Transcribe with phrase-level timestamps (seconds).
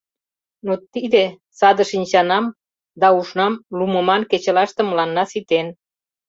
[0.65, 1.23] Но тиде
[1.57, 2.45] саде шинчанам
[3.01, 5.67] да ушнам лумыман кечылаште мыланна ситен.